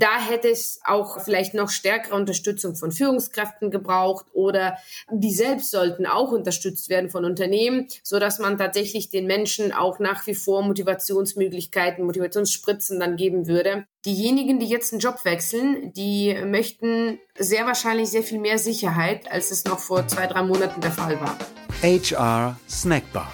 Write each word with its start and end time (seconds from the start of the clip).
Da 0.00 0.18
hätte 0.18 0.48
es 0.48 0.80
auch 0.82 1.20
vielleicht 1.20 1.52
noch 1.52 1.68
stärkere 1.68 2.14
Unterstützung 2.14 2.74
von 2.74 2.90
Führungskräften 2.90 3.70
gebraucht 3.70 4.24
oder 4.32 4.78
die 5.12 5.34
selbst 5.34 5.70
sollten 5.70 6.06
auch 6.06 6.32
unterstützt 6.32 6.88
werden 6.88 7.10
von 7.10 7.26
Unternehmen, 7.26 7.86
so 8.02 8.18
dass 8.18 8.38
man 8.38 8.56
tatsächlich 8.56 9.10
den 9.10 9.26
Menschen 9.26 9.72
auch 9.72 9.98
nach 9.98 10.26
wie 10.26 10.34
vor 10.34 10.62
Motivationsmöglichkeiten, 10.62 12.06
Motivationsspritzen 12.06 12.98
dann 12.98 13.16
geben 13.16 13.46
würde. 13.46 13.84
Diejenigen, 14.06 14.58
die 14.58 14.68
jetzt 14.68 14.90
einen 14.94 15.00
Job 15.00 15.22
wechseln, 15.26 15.92
die 15.92 16.34
möchten 16.46 17.18
sehr 17.38 17.66
wahrscheinlich 17.66 18.08
sehr 18.08 18.22
viel 18.22 18.40
mehr 18.40 18.58
Sicherheit, 18.58 19.30
als 19.30 19.50
es 19.50 19.66
noch 19.66 19.80
vor 19.80 20.08
zwei, 20.08 20.26
drei 20.26 20.42
Monaten 20.42 20.80
der 20.80 20.92
Fall 20.92 21.20
war. 21.20 21.36
HR 21.82 22.58
Snackbar. 22.66 23.30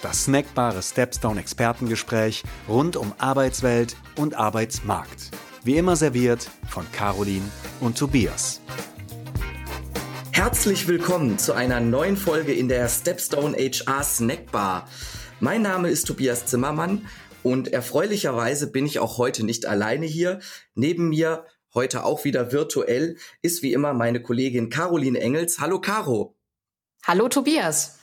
Das 0.00 0.26
snackbare 0.26 0.80
Stepstone 0.80 1.40
Expertengespräch 1.40 2.44
rund 2.68 2.96
um 2.96 3.12
Arbeitswelt 3.18 3.96
und 4.16 4.36
Arbeitsmarkt. 4.36 5.32
Wie 5.64 5.78
immer 5.78 5.96
serviert 5.96 6.50
von 6.68 6.84
Caroline 6.92 7.50
und 7.80 7.96
Tobias. 7.96 8.60
Herzlich 10.30 10.86
willkommen 10.88 11.38
zu 11.38 11.54
einer 11.54 11.80
neuen 11.80 12.18
Folge 12.18 12.52
in 12.52 12.68
der 12.68 12.86
Stepstone 12.90 13.56
HR 13.56 14.02
Snackbar. 14.02 14.86
Mein 15.40 15.62
Name 15.62 15.88
ist 15.88 16.06
Tobias 16.06 16.44
Zimmermann 16.44 17.08
und 17.42 17.72
erfreulicherweise 17.72 18.72
bin 18.72 18.84
ich 18.84 18.98
auch 18.98 19.16
heute 19.16 19.42
nicht 19.42 19.64
alleine 19.64 20.04
hier. 20.04 20.40
Neben 20.74 21.08
mir, 21.08 21.46
heute 21.72 22.04
auch 22.04 22.24
wieder 22.24 22.52
virtuell, 22.52 23.16
ist 23.40 23.62
wie 23.62 23.72
immer 23.72 23.94
meine 23.94 24.20
Kollegin 24.20 24.68
Caroline 24.68 25.18
Engels. 25.18 25.60
Hallo 25.60 25.80
Caro. 25.80 26.36
Hallo 27.06 27.30
Tobias. 27.30 28.00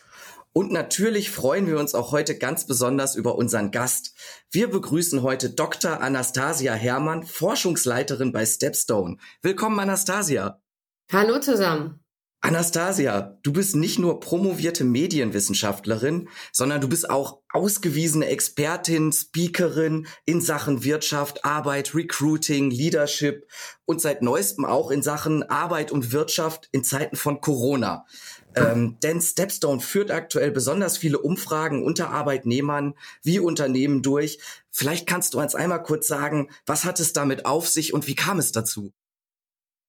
Und 0.54 0.72
natürlich 0.72 1.32
freuen 1.32 1.66
wir 1.68 1.80
uns 1.80 1.96
auch 1.96 2.12
heute 2.12 2.38
ganz 2.38 2.68
besonders 2.68 3.16
über 3.16 3.36
unseren 3.36 3.72
Gast. 3.72 4.14
Wir 4.52 4.70
begrüßen 4.70 5.22
heute 5.22 5.50
Dr. 5.50 6.02
Anastasia 6.02 6.74
Herrmann, 6.74 7.24
Forschungsleiterin 7.26 8.34
bei 8.34 8.46
Stepstone. 8.46 9.18
Willkommen, 9.42 9.80
Anastasia. 9.80 10.62
Hallo 11.10 11.40
zusammen. 11.40 12.02
Anastasia, 12.44 13.38
du 13.44 13.54
bist 13.54 13.76
nicht 13.76 14.00
nur 14.00 14.20
promovierte 14.20 14.84
Medienwissenschaftlerin, 14.84 16.28
sondern 16.52 16.82
du 16.82 16.90
bist 16.90 17.08
auch 17.08 17.42
ausgewiesene 17.54 18.26
Expertin, 18.26 19.12
Speakerin 19.12 20.08
in 20.26 20.42
Sachen 20.42 20.84
Wirtschaft, 20.84 21.46
Arbeit, 21.46 21.94
Recruiting, 21.94 22.72
Leadership 22.72 23.48
und 23.86 24.02
seit 24.02 24.24
neuestem 24.24 24.66
auch 24.66 24.90
in 24.90 25.04
Sachen 25.04 25.44
Arbeit 25.44 25.92
und 25.92 26.14
Wirtschaft 26.14 26.68
in 26.72 26.84
Zeiten 26.84 27.16
von 27.16 27.42
Corona. 27.42 28.08
Ähm, 28.56 28.98
denn 29.02 29.22
Stepstone 29.22 29.80
führt 29.80 30.12
aktuell 30.12 30.52
besonders 30.52 30.98
viele 30.98 31.20
Umfragen 31.20 31.84
unter 31.84 32.10
Arbeitnehmern 32.10 32.96
wie 33.24 33.40
Unternehmen 33.40 34.02
durch. 34.02 34.40
Vielleicht 34.70 35.08
kannst 35.08 35.34
du 35.34 35.40
uns 35.40 35.56
einmal 35.56 35.84
kurz 35.84 36.08
sagen, 36.08 36.50
was 36.66 36.86
hat 36.86 37.00
es 37.00 37.14
damit 37.14 37.46
auf 37.46 37.68
sich 37.68 37.94
und 37.94 38.08
wie 38.08 38.16
kam 38.16 38.40
es 38.40 38.52
dazu? 38.52 38.92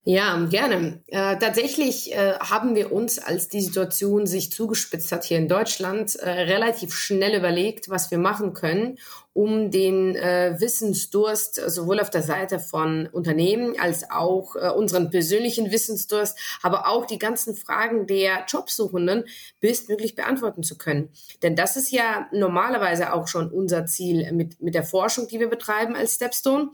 Ja, 0.05 0.47
gerne. 0.47 1.01
Äh, 1.07 1.39
tatsächlich 1.39 2.13
äh, 2.13 2.35
haben 2.41 2.75
wir 2.75 2.91
uns, 2.91 3.21
als 3.21 3.49
die 3.49 3.61
Situation 3.61 4.27
sich 4.27 4.51
zugespitzt 4.51 5.13
hat 5.13 5.23
hier 5.23 5.39
in 5.39 5.47
Deutschland, 5.47 6.17
äh, 6.17 6.29
relativ 6.29 6.93
schnell 6.93 7.37
überlegt, 7.39 7.89
was 7.89 8.11
wir 8.11 8.19
machen 8.19 8.53
können, 8.53 8.99
um 9.35 9.71
den 9.71 10.15
äh, 10.15 10.57
Wissensdurst 10.59 11.55
sowohl 11.55 12.01
auf 12.01 12.11
der 12.11 12.23
Seite 12.23 12.59
von 12.59 13.07
Unternehmen 13.07 13.79
als 13.79 14.11
auch 14.11 14.57
äh, 14.57 14.69
unseren 14.71 15.11
persönlichen 15.11 15.71
Wissensdurst, 15.71 16.39
aber 16.63 16.87
auch 16.87 17.07
die 17.07 17.19
ganzen 17.19 17.55
Fragen 17.55 18.07
der 18.07 18.45
Jobsuchenden 18.47 19.25
bestmöglich 19.61 20.15
beantworten 20.15 20.63
zu 20.63 20.77
können. 20.77 21.09
Denn 21.43 21.57
das 21.57 21.77
ist 21.77 21.91
ja 21.91 22.29
normalerweise 22.33 23.13
auch 23.15 23.27
schon 23.27 23.51
unser 23.51 23.87
Ziel 23.87 24.31
mit, 24.33 24.61
mit 24.61 24.75
der 24.75 24.85
Forschung, 24.85 25.29
die 25.29 25.41
wir 25.41 25.49
betreiben 25.49 25.97
als 25.97 26.17
Stepstone. 26.17 26.71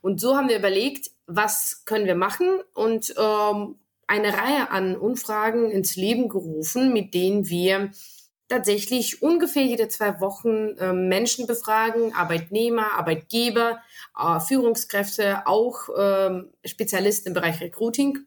Und 0.00 0.20
so 0.20 0.36
haben 0.36 0.48
wir 0.48 0.58
überlegt, 0.58 1.10
was 1.26 1.84
können 1.84 2.06
wir 2.06 2.14
machen 2.14 2.60
und 2.72 3.14
ähm, 3.18 3.76
eine 4.06 4.28
Reihe 4.28 4.70
an 4.70 4.96
Umfragen 4.96 5.70
ins 5.70 5.94
Leben 5.96 6.30
gerufen, 6.30 6.94
mit 6.94 7.12
denen 7.12 7.48
wir 7.50 7.90
tatsächlich 8.48 9.22
ungefähr 9.22 9.64
jede 9.64 9.88
zwei 9.88 10.20
Wochen 10.20 10.76
äh, 10.78 10.92
Menschen 10.92 11.46
befragen, 11.46 12.14
Arbeitnehmer, 12.14 12.92
Arbeitgeber, 12.96 13.80
äh, 14.18 14.40
Führungskräfte, 14.40 15.46
auch 15.46 15.88
äh, 15.90 16.42
Spezialisten 16.64 17.28
im 17.28 17.34
Bereich 17.34 17.60
Recruiting. 17.60 18.18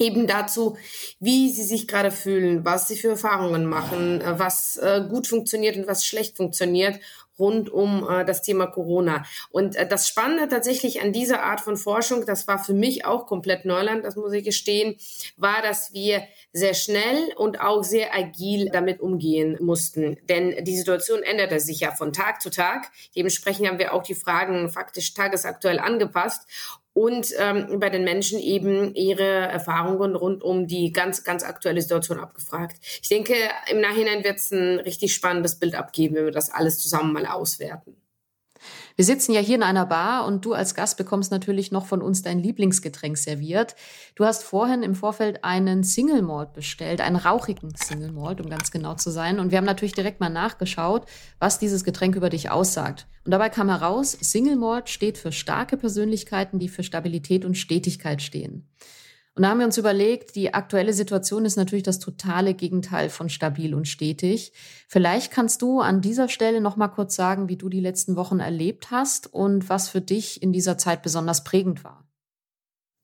Eben 0.00 0.28
dazu, 0.28 0.76
wie 1.18 1.50
sie 1.50 1.64
sich 1.64 1.88
gerade 1.88 2.12
fühlen, 2.12 2.64
was 2.64 2.86
sie 2.86 2.96
für 2.96 3.08
Erfahrungen 3.08 3.66
machen, 3.66 4.20
äh, 4.20 4.38
was 4.38 4.76
äh, 4.76 5.04
gut 5.08 5.26
funktioniert 5.26 5.76
und 5.76 5.88
was 5.88 6.06
schlecht 6.06 6.36
funktioniert 6.36 7.00
rund 7.38 7.70
um 7.70 8.06
äh, 8.08 8.24
das 8.24 8.42
Thema 8.42 8.66
Corona. 8.66 9.24
Und 9.50 9.76
äh, 9.76 9.86
das 9.86 10.08
Spannende 10.08 10.48
tatsächlich 10.48 11.00
an 11.02 11.12
dieser 11.12 11.42
Art 11.42 11.60
von 11.60 11.76
Forschung, 11.76 12.26
das 12.26 12.48
war 12.48 12.58
für 12.58 12.74
mich 12.74 13.04
auch 13.04 13.26
komplett 13.26 13.64
Neuland, 13.64 14.04
das 14.04 14.16
muss 14.16 14.32
ich 14.32 14.44
gestehen, 14.44 14.96
war, 15.36 15.62
dass 15.62 15.92
wir 15.92 16.22
sehr 16.52 16.74
schnell 16.74 17.32
und 17.36 17.60
auch 17.60 17.82
sehr 17.84 18.14
agil 18.14 18.70
damit 18.72 19.00
umgehen 19.00 19.56
mussten. 19.60 20.18
Denn 20.28 20.64
die 20.64 20.76
Situation 20.76 21.22
änderte 21.22 21.60
sich 21.60 21.80
ja 21.80 21.92
von 21.92 22.12
Tag 22.12 22.42
zu 22.42 22.50
Tag. 22.50 22.90
Dementsprechend 23.16 23.68
haben 23.68 23.78
wir 23.78 23.94
auch 23.94 24.02
die 24.02 24.14
Fragen 24.14 24.68
faktisch 24.68 25.14
tagesaktuell 25.14 25.78
angepasst 25.78 26.46
und 26.92 27.32
ähm, 27.38 27.78
bei 27.78 27.90
den 27.90 28.04
Menschen 28.04 28.40
eben 28.40 28.94
ihre 28.94 29.22
Erfahrungen 29.22 30.16
rund 30.16 30.42
um 30.42 30.66
die 30.66 30.92
ganz, 30.92 31.24
ganz 31.24 31.44
aktuelle 31.44 31.80
Situation 31.80 32.18
abgefragt. 32.18 32.76
Ich 33.02 33.08
denke, 33.08 33.34
im 33.70 33.80
Nachhinein 33.80 34.24
wird 34.24 34.38
es 34.38 34.50
ein 34.50 34.80
richtig 34.80 35.14
spannendes 35.14 35.58
Bild 35.58 35.74
abgeben, 35.74 36.16
wenn 36.16 36.24
wir 36.24 36.32
das 36.32 36.50
alles 36.50 36.78
zusammen 36.78 37.12
mal 37.12 37.26
auswerten. 37.26 37.96
Wir 38.98 39.04
sitzen 39.04 39.30
ja 39.30 39.40
hier 39.40 39.54
in 39.54 39.62
einer 39.62 39.86
Bar 39.86 40.26
und 40.26 40.44
du 40.44 40.54
als 40.54 40.74
Gast 40.74 40.96
bekommst 40.96 41.30
natürlich 41.30 41.70
noch 41.70 41.86
von 41.86 42.02
uns 42.02 42.22
dein 42.22 42.40
Lieblingsgetränk 42.40 43.16
serviert. 43.16 43.76
Du 44.16 44.24
hast 44.24 44.42
vorhin 44.42 44.82
im 44.82 44.96
Vorfeld 44.96 45.44
einen 45.44 45.84
Single 45.84 46.20
Malt 46.20 46.52
bestellt, 46.52 47.00
einen 47.00 47.14
rauchigen 47.14 47.72
Single 47.76 48.10
Malt, 48.10 48.40
um 48.40 48.50
ganz 48.50 48.72
genau 48.72 48.94
zu 48.94 49.10
sein. 49.10 49.38
Und 49.38 49.52
wir 49.52 49.58
haben 49.58 49.66
natürlich 49.66 49.94
direkt 49.94 50.18
mal 50.18 50.30
nachgeschaut, 50.30 51.06
was 51.38 51.60
dieses 51.60 51.84
Getränk 51.84 52.16
über 52.16 52.28
dich 52.28 52.50
aussagt. 52.50 53.06
Und 53.24 53.30
dabei 53.30 53.50
kam 53.50 53.68
heraus, 53.68 54.18
Single 54.20 54.56
Malt 54.56 54.88
steht 54.88 55.16
für 55.16 55.30
starke 55.30 55.76
Persönlichkeiten, 55.76 56.58
die 56.58 56.68
für 56.68 56.82
Stabilität 56.82 57.44
und 57.44 57.56
Stetigkeit 57.56 58.20
stehen. 58.20 58.66
Und 59.38 59.42
da 59.42 59.50
haben 59.50 59.58
wir 59.60 59.66
uns 59.66 59.78
überlegt, 59.78 60.34
die 60.34 60.52
aktuelle 60.52 60.92
Situation 60.92 61.44
ist 61.44 61.54
natürlich 61.54 61.84
das 61.84 62.00
totale 62.00 62.54
Gegenteil 62.54 63.08
von 63.08 63.28
stabil 63.28 63.72
und 63.72 63.86
stetig. 63.86 64.52
Vielleicht 64.88 65.30
kannst 65.30 65.62
du 65.62 65.78
an 65.78 66.00
dieser 66.00 66.28
Stelle 66.28 66.60
noch 66.60 66.74
mal 66.74 66.88
kurz 66.88 67.14
sagen, 67.14 67.48
wie 67.48 67.54
du 67.56 67.68
die 67.68 67.78
letzten 67.78 68.16
Wochen 68.16 68.40
erlebt 68.40 68.90
hast 68.90 69.32
und 69.32 69.68
was 69.68 69.90
für 69.90 70.00
dich 70.00 70.42
in 70.42 70.52
dieser 70.52 70.76
Zeit 70.76 71.02
besonders 71.02 71.44
prägend 71.44 71.84
war. 71.84 72.07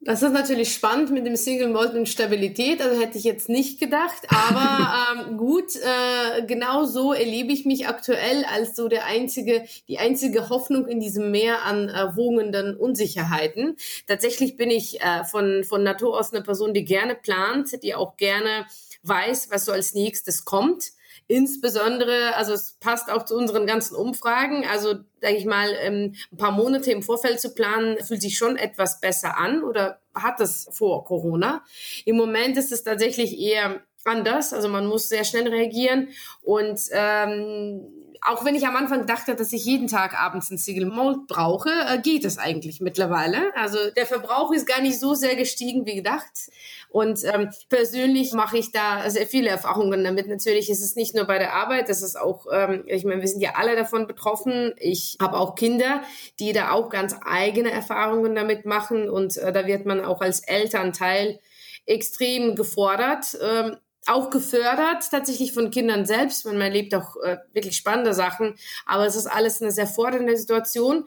Das 0.04 0.20
ist 0.20 0.32
natürlich 0.32 0.74
spannend 0.74 1.10
mit 1.12 1.24
dem 1.24 1.34
Single 1.34 1.68
Malt 1.68 1.94
und 1.94 2.10
Stabilität. 2.10 2.82
Also 2.82 3.00
hätte 3.00 3.16
ich 3.16 3.24
jetzt 3.24 3.48
nicht 3.48 3.80
gedacht. 3.80 4.26
Aber 4.28 4.92
ähm, 5.30 5.38
gut, 5.38 5.76
äh, 5.76 6.42
genau 6.46 6.84
so 6.84 7.14
erlebe 7.14 7.52
ich 7.52 7.64
mich 7.64 7.88
aktuell 7.88 8.44
als 8.44 8.76
so 8.76 8.88
der 8.88 9.06
einzige, 9.06 9.64
die 9.88 9.98
einzige 9.98 10.50
Hoffnung 10.50 10.86
in 10.86 11.00
diesem 11.00 11.30
Meer 11.30 11.62
an 11.62 11.88
äh, 11.88 12.14
wogenden 12.16 12.76
Unsicherheiten. 12.76 13.76
Tatsächlich 14.06 14.56
bin 14.56 14.70
ich 14.70 15.00
äh, 15.00 15.24
von, 15.24 15.64
von 15.64 15.82
Natur 15.82 16.18
aus 16.18 16.34
eine 16.34 16.42
Person, 16.42 16.74
die 16.74 16.84
gerne 16.84 17.14
plant, 17.14 17.82
die 17.82 17.94
auch 17.94 18.18
gerne 18.18 18.66
weiß, 19.04 19.48
was 19.50 19.64
so 19.64 19.72
als 19.72 19.94
nächstes 19.94 20.44
kommt. 20.44 20.92
Insbesondere, 21.26 22.34
also 22.36 22.52
es 22.52 22.76
passt 22.80 23.10
auch 23.10 23.24
zu 23.24 23.36
unseren 23.36 23.66
ganzen 23.66 23.94
Umfragen. 23.96 24.64
Also, 24.70 24.94
sage 25.20 25.36
ich 25.36 25.46
mal, 25.46 25.70
ähm, 25.80 26.14
ein 26.32 26.36
paar 26.36 26.52
Monate 26.52 26.92
im 26.92 27.02
Vorfeld 27.02 27.40
zu 27.40 27.54
planen, 27.54 27.98
fühlt 28.04 28.20
sich 28.20 28.36
schon 28.36 28.56
etwas 28.56 29.00
besser 29.00 29.38
an 29.38 29.62
oder 29.62 30.00
hat 30.14 30.40
es 30.40 30.68
vor 30.70 31.04
Corona. 31.04 31.64
Im 32.04 32.16
Moment 32.16 32.56
ist 32.56 32.72
es 32.72 32.84
tatsächlich 32.84 33.38
eher 33.38 33.80
anders. 34.04 34.52
Also 34.52 34.68
man 34.68 34.86
muss 34.86 35.08
sehr 35.08 35.24
schnell 35.24 35.48
reagieren 35.48 36.08
und 36.42 36.80
ähm, 36.92 37.86
auch 38.24 38.44
wenn 38.44 38.54
ich 38.54 38.66
am 38.66 38.74
Anfang 38.74 39.06
dachte, 39.06 39.34
dass 39.34 39.52
ich 39.52 39.66
jeden 39.66 39.86
Tag 39.86 40.18
abends 40.18 40.50
ein 40.50 40.56
Single 40.56 40.86
Malt 40.86 41.26
brauche, 41.28 41.68
äh, 41.70 41.98
geht 41.98 42.24
es 42.24 42.38
eigentlich 42.38 42.80
mittlerweile. 42.80 43.54
Also 43.54 43.78
der 43.96 44.06
Verbrauch 44.06 44.50
ist 44.52 44.66
gar 44.66 44.80
nicht 44.80 44.98
so 44.98 45.14
sehr 45.14 45.36
gestiegen 45.36 45.84
wie 45.84 45.96
gedacht. 45.96 46.50
Und 46.88 47.22
ähm, 47.24 47.50
persönlich 47.68 48.32
mache 48.32 48.56
ich 48.56 48.72
da 48.72 49.08
sehr 49.10 49.26
viele 49.26 49.50
Erfahrungen 49.50 50.02
damit. 50.04 50.26
Natürlich 50.26 50.70
ist 50.70 50.82
es 50.82 50.96
nicht 50.96 51.14
nur 51.14 51.26
bei 51.26 51.38
der 51.38 51.54
Arbeit, 51.54 51.90
das 51.90 52.02
ist 52.02 52.16
auch, 52.16 52.46
ähm, 52.50 52.84
ich 52.86 53.04
meine, 53.04 53.20
wir 53.20 53.28
sind 53.28 53.42
ja 53.42 53.56
alle 53.56 53.76
davon 53.76 54.06
betroffen. 54.06 54.72
Ich 54.78 55.18
habe 55.20 55.36
auch 55.36 55.54
Kinder, 55.54 56.02
die 56.40 56.54
da 56.54 56.70
auch 56.70 56.88
ganz 56.88 57.14
eigene 57.26 57.70
Erfahrungen 57.70 58.34
damit 58.34 58.64
machen. 58.64 59.10
Und 59.10 59.36
äh, 59.36 59.52
da 59.52 59.66
wird 59.66 59.84
man 59.84 60.02
auch 60.02 60.22
als 60.22 60.40
Elternteil 60.40 61.40
extrem 61.84 62.54
gefordert. 62.54 63.36
Ähm, 63.42 63.76
auch 64.06 64.30
gefördert 64.30 65.08
tatsächlich 65.10 65.52
von 65.52 65.70
Kindern 65.70 66.06
selbst. 66.06 66.44
Man 66.46 66.60
erlebt 66.60 66.94
auch 66.94 67.16
äh, 67.22 67.38
wirklich 67.52 67.76
spannende 67.76 68.14
Sachen, 68.14 68.56
aber 68.86 69.06
es 69.06 69.16
ist 69.16 69.26
alles 69.26 69.62
eine 69.62 69.70
sehr 69.70 69.86
fordernde 69.86 70.36
Situation. 70.36 71.06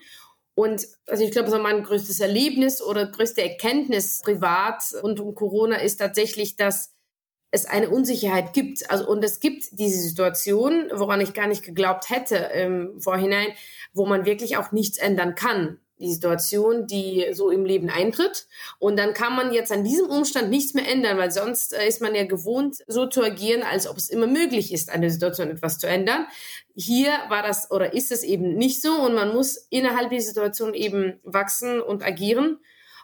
Und 0.55 0.87
also 1.05 1.23
ich 1.23 1.31
glaube, 1.31 1.51
so 1.51 1.59
mein 1.59 1.83
größtes 1.83 2.19
Erlebnis 2.19 2.81
oder 2.81 3.05
größte 3.05 3.43
Erkenntnis 3.43 4.21
privat 4.23 4.81
rund 5.03 5.19
um 5.19 5.35
Corona 5.35 5.75
ist 5.75 5.97
tatsächlich, 5.97 6.55
dass 6.55 6.95
es 7.51 7.65
eine 7.65 7.89
Unsicherheit 7.89 8.53
gibt. 8.53 8.89
Also, 8.89 9.07
und 9.07 9.23
es 9.23 9.39
gibt 9.39 9.65
diese 9.71 9.99
Situation, 9.99 10.89
woran 10.93 11.21
ich 11.21 11.33
gar 11.33 11.47
nicht 11.47 11.63
geglaubt 11.63 12.09
hätte 12.09 12.35
im 12.35 12.99
Vorhinein, 12.99 13.49
wo 13.93 14.05
man 14.05 14.25
wirklich 14.25 14.57
auch 14.57 14.71
nichts 14.71 14.97
ändern 14.97 15.35
kann. 15.35 15.79
Die 15.99 16.11
Situation, 16.11 16.87
die 16.87 17.27
so 17.31 17.49
im 17.49 17.65
Leben 17.65 17.89
eintritt. 17.89 18.47
Und 18.79 18.97
dann 18.97 19.13
kann 19.13 19.35
man 19.35 19.51
jetzt 19.51 19.71
an 19.71 19.83
diesem 19.83 20.07
Umstand 20.07 20.49
nichts 20.49 20.73
mehr 20.73 20.87
ändern, 20.87 21.17
weil 21.17 21.31
sonst 21.31 21.73
äh, 21.73 21.87
ist 21.87 22.01
man 22.01 22.15
ja 22.15 22.25
gewohnt, 22.25 22.77
so 22.87 23.07
zu 23.07 23.23
agieren, 23.23 23.63
als 23.63 23.87
ob 23.87 23.97
es 23.97 24.09
immer 24.09 24.27
möglich 24.27 24.73
ist, 24.73 24.89
eine 24.89 25.09
Situation 25.09 25.49
etwas 25.49 25.79
zu 25.79 25.87
ändern. 25.87 26.27
Hier 26.75 27.11
war 27.29 27.41
das 27.41 27.71
oder 27.71 27.93
ist 27.93 28.11
es 28.11 28.23
eben 28.23 28.55
nicht 28.55 28.81
so 28.81 28.93
und 28.93 29.15
man 29.15 29.33
muss 29.33 29.57
innerhalb 29.69 30.09
dieser 30.11 30.27
Situation 30.27 30.73
eben 30.73 31.19
wachsen 31.23 31.81
und 31.81 32.03
agieren. 32.03 32.59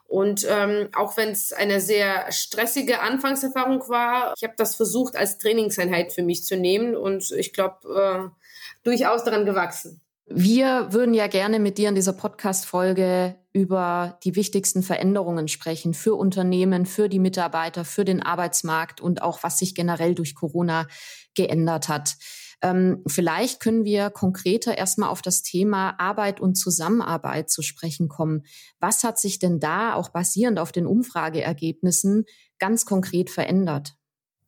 Und 0.06 0.46
ähm, 0.48 0.90
auch 0.96 1.18
wenn 1.18 1.30
es 1.30 1.54
eine 1.54 1.82
sehr 1.82 2.32
stressige 2.32 3.00
Anfangserfahrung 3.02 3.90
war, 3.90 4.36
ich 4.38 4.44
habe 4.44 4.54
das 4.58 4.76
versucht 4.76 5.16
als 5.16 5.40
Trainingseinheit 5.40 6.14
für 6.14 6.22
mich 6.22 6.44
zu 6.44 6.56
nehmen 6.56 6.96
und 6.96 7.32
ich 7.32 7.52
glaube, 7.52 8.32
äh, 8.32 8.44
durchaus 8.84 9.24
daran 9.24 9.46
gewachsen. 9.46 10.03
Wir 10.26 10.94
würden 10.94 11.14
ja 11.14 11.28
gerne 11.28 11.60
mit 11.60 11.78
dir 11.78 11.90
in 11.90 11.96
dieser 11.96 12.14
Podcast-Folge 12.14 13.36
über 13.52 14.18
die 14.24 14.36
wichtigsten 14.36 14.82
Veränderungen 14.82 15.50
sprechen 15.50 15.94
für 15.94 16.16
Unternehmen, 16.16 16.86
für 16.86 17.10
die 17.10 17.20
Mitarbeiter, 17.20 17.84
für 17.84 18.06
den 18.06 18.24
Arbeitsmarkt 18.24 19.02
und 19.02 19.22
auch 19.22 19.44
was 19.44 19.60
sich 19.60 19.76
generell 19.76 20.16
durch 20.16 20.34
Corona 20.34 20.88
geändert 21.36 21.90
hat. 21.90 22.16
Ähm, 22.62 23.04
vielleicht 23.06 23.60
können 23.60 23.84
wir 23.84 24.10
konkreter 24.10 24.78
erstmal 24.78 25.10
auf 25.10 25.22
das 25.22 25.44
Thema 25.44 26.00
Arbeit 26.00 26.40
und 26.40 26.56
Zusammenarbeit 26.56 27.50
zu 27.50 27.62
sprechen 27.62 28.08
kommen. 28.08 28.44
Was 28.80 29.04
hat 29.04 29.20
sich 29.20 29.40
denn 29.40 29.60
da, 29.60 29.94
auch 29.94 30.10
basierend 30.10 30.58
auf 30.58 30.72
den 30.72 30.88
Umfrageergebnissen, 30.88 32.24
ganz 32.60 32.86
konkret 32.86 33.30
verändert? 33.30 33.96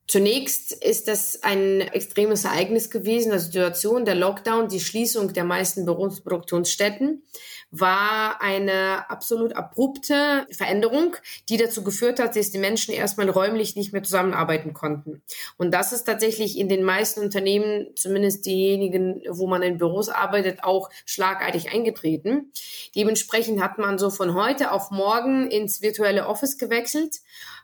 Zunächst 0.07 0.71
ist 0.71 1.07
das 1.07 1.41
ein 1.41 1.81
extremes 1.81 2.45
Ereignis 2.45 2.91
gewesen, 2.91 3.31
die 3.31 3.39
Situation, 3.39 4.05
der 4.05 4.15
Lockdown, 4.15 4.67
die 4.67 4.79
Schließung 4.79 5.33
der 5.33 5.45
meisten 5.45 5.85
Berufsproduktionsstätten 5.85 7.23
war 7.71 8.41
eine 8.41 9.09
absolut 9.09 9.53
abrupte 9.53 10.47
Veränderung, 10.51 11.15
die 11.49 11.57
dazu 11.57 11.83
geführt 11.83 12.19
hat, 12.19 12.35
dass 12.35 12.51
die 12.51 12.59
Menschen 12.59 12.93
erstmal 12.93 13.29
räumlich 13.29 13.75
nicht 13.75 13.91
mehr 13.91 14.03
zusammenarbeiten 14.03 14.73
konnten. 14.73 15.23
Und 15.57 15.73
das 15.73 15.91
ist 15.91 16.03
tatsächlich 16.03 16.57
in 16.57 16.69
den 16.69 16.83
meisten 16.83 17.21
Unternehmen, 17.21 17.87
zumindest 17.95 18.45
diejenigen, 18.45 19.21
wo 19.27 19.47
man 19.47 19.63
in 19.63 19.77
Büros 19.77 20.09
arbeitet, 20.09 20.63
auch 20.63 20.89
schlagartig 21.05 21.73
eingetreten. 21.73 22.51
Dementsprechend 22.95 23.61
hat 23.61 23.77
man 23.77 23.97
so 23.97 24.09
von 24.09 24.35
heute 24.35 24.71
auf 24.71 24.91
morgen 24.91 25.49
ins 25.49 25.81
virtuelle 25.81 26.27
Office 26.27 26.57
gewechselt 26.57 27.17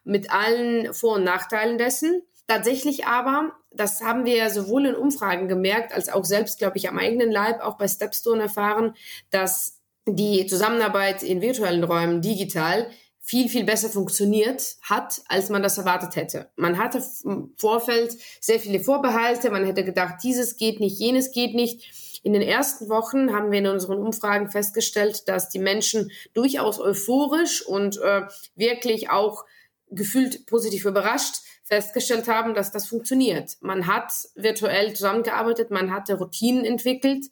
mit 0.03 0.31
allen 0.31 0.93
Vor- 0.93 1.15
und 1.15 1.23
Nachteilen 1.23 1.77
dessen. 1.77 2.23
Tatsächlich 2.51 3.05
aber, 3.05 3.53
das 3.71 4.01
haben 4.01 4.25
wir 4.25 4.49
sowohl 4.49 4.85
in 4.85 4.95
Umfragen 4.95 5.47
gemerkt, 5.47 5.93
als 5.93 6.09
auch 6.09 6.25
selbst, 6.25 6.57
glaube 6.57 6.75
ich, 6.75 6.89
am 6.89 6.97
eigenen 6.97 7.31
Leib, 7.31 7.61
auch 7.61 7.77
bei 7.77 7.87
Stepstone 7.87 8.41
erfahren, 8.41 8.93
dass 9.29 9.79
die 10.05 10.45
Zusammenarbeit 10.47 11.23
in 11.23 11.39
virtuellen 11.39 11.81
Räumen 11.81 12.21
digital 12.21 12.91
viel, 13.21 13.47
viel 13.47 13.63
besser 13.63 13.87
funktioniert 13.87 14.75
hat, 14.81 15.21
als 15.29 15.47
man 15.47 15.63
das 15.63 15.77
erwartet 15.77 16.17
hätte. 16.17 16.51
Man 16.57 16.77
hatte 16.77 17.01
im 17.23 17.53
Vorfeld 17.55 18.17
sehr 18.41 18.59
viele 18.59 18.81
Vorbehalte, 18.81 19.49
man 19.49 19.65
hätte 19.65 19.85
gedacht, 19.85 20.15
dieses 20.21 20.57
geht 20.57 20.81
nicht, 20.81 20.99
jenes 20.99 21.31
geht 21.31 21.55
nicht. 21.55 22.19
In 22.21 22.33
den 22.33 22.41
ersten 22.41 22.89
Wochen 22.89 23.31
haben 23.31 23.49
wir 23.53 23.59
in 23.59 23.67
unseren 23.67 23.97
Umfragen 23.97 24.49
festgestellt, 24.49 25.29
dass 25.29 25.47
die 25.47 25.59
Menschen 25.59 26.11
durchaus 26.33 26.81
euphorisch 26.81 27.65
und 27.65 27.97
äh, 28.01 28.23
wirklich 28.55 29.09
auch 29.09 29.45
gefühlt 29.89 30.45
positiv 30.47 30.83
überrascht 30.83 31.35
festgestellt 31.63 32.27
haben, 32.27 32.53
dass 32.53 32.71
das 32.71 32.87
funktioniert. 32.87 33.57
Man 33.61 33.87
hat 33.87 34.11
virtuell 34.35 34.93
zusammengearbeitet, 34.93 35.71
man 35.71 35.91
hatte 35.91 36.15
Routinen 36.15 36.65
entwickelt, 36.65 37.25